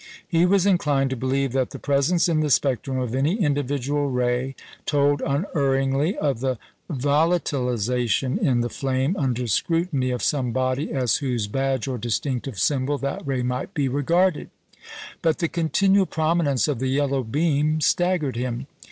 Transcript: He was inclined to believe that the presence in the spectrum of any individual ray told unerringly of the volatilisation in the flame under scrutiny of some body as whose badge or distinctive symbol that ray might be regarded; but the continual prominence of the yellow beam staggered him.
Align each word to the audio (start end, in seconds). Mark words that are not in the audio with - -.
He 0.27 0.47
was 0.47 0.65
inclined 0.65 1.11
to 1.11 1.15
believe 1.15 1.51
that 1.51 1.69
the 1.69 1.77
presence 1.77 2.27
in 2.27 2.39
the 2.39 2.49
spectrum 2.49 2.97
of 2.97 3.13
any 3.13 3.35
individual 3.39 4.09
ray 4.09 4.55
told 4.87 5.21
unerringly 5.21 6.17
of 6.17 6.39
the 6.39 6.57
volatilisation 6.89 8.39
in 8.39 8.61
the 8.61 8.69
flame 8.69 9.15
under 9.15 9.45
scrutiny 9.45 10.09
of 10.09 10.23
some 10.23 10.51
body 10.51 10.91
as 10.91 11.17
whose 11.17 11.45
badge 11.45 11.87
or 11.87 11.99
distinctive 11.99 12.57
symbol 12.57 12.97
that 12.97 13.21
ray 13.27 13.43
might 13.43 13.75
be 13.75 13.87
regarded; 13.87 14.49
but 15.21 15.37
the 15.37 15.47
continual 15.47 16.07
prominence 16.07 16.67
of 16.67 16.79
the 16.79 16.87
yellow 16.89 17.23
beam 17.23 17.79
staggered 17.79 18.35
him. 18.35 18.65